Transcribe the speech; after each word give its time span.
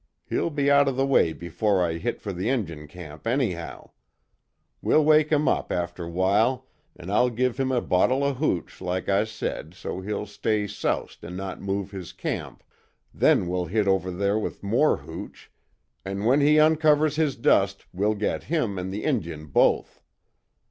He'll 0.25 0.49
be 0.49 0.71
out 0.71 0.87
of 0.87 0.95
the 0.95 1.05
way 1.05 1.31
before 1.31 1.83
I 1.85 1.99
hit 1.99 2.19
fer 2.19 2.33
the 2.33 2.49
Injun 2.49 2.87
camp, 2.87 3.27
anyhow. 3.27 3.91
We'll 4.81 5.05
wake 5.05 5.31
him 5.31 5.47
up 5.47 5.71
after 5.71 6.09
while, 6.09 6.65
an' 6.95 7.11
I'll 7.11 7.29
give 7.29 7.59
him 7.59 7.67
the 7.69 7.81
bottle 7.83 8.25
of 8.25 8.37
hooch, 8.37 8.81
like 8.81 9.09
I 9.09 9.25
said, 9.25 9.75
so 9.75 9.99
he'll 10.01 10.25
stay 10.25 10.65
soused 10.65 11.23
an' 11.23 11.35
not 11.35 11.61
move 11.61 11.91
his 11.91 12.13
camp, 12.13 12.63
then 13.13 13.45
we'll 13.47 13.65
hit 13.67 13.87
over 13.87 14.09
there 14.09 14.39
with 14.39 14.63
more 14.63 14.97
hooch, 14.97 15.51
an' 16.03 16.23
when 16.23 16.41
he 16.41 16.59
uncovers 16.59 17.15
his 17.17 17.35
dust 17.35 17.85
we'll 17.93 18.15
git 18.15 18.45
him 18.45 18.79
an' 18.79 18.89
the 18.89 19.03
Injun 19.03 19.45
both. 19.45 20.01